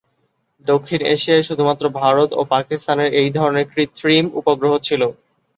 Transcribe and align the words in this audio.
দক্ষিণ 0.65 0.99
এশিয়ায় 1.07 1.47
শুধুমাত্র 1.49 1.83
ভারত 1.99 2.29
ও 2.33 2.51
পাকিস্তানের 2.53 3.09
এই 3.21 3.29
ধরনের 3.37 3.65
কৃত্রিম 3.73 4.25
উপগ্রহ 4.39 4.73
ছিলো। 4.87 5.07